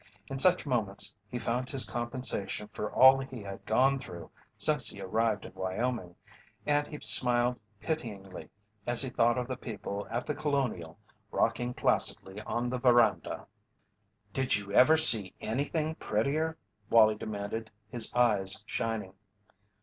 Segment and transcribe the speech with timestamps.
[0.29, 4.99] In such moments he found his compensation for all he had gone through since he
[4.99, 6.15] arrived in Wyoming,
[6.65, 8.49] and he smiled pityingly
[8.87, 10.97] as he thought of the people at The Colonial,
[11.29, 13.45] rocking placidly on the veranda.
[14.33, 16.57] "Did you ever see anything prettier?"
[16.89, 19.13] Wallie demanded, his eyes shining.